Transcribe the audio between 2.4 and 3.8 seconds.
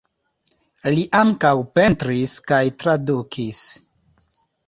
kaj tradukis.